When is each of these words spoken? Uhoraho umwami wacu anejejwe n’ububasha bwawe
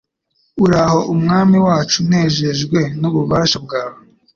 Uhoraho 0.57 0.99
umwami 1.13 1.57
wacu 1.65 1.97
anejejwe 2.03 2.79
n’ububasha 2.99 3.57
bwawe 3.65 3.99